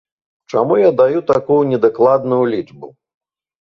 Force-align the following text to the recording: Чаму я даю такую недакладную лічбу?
Чаму 0.53 0.77
я 0.79 0.89
даю 1.03 1.23
такую 1.33 1.61
недакладную 1.75 2.43
лічбу? 2.57 2.95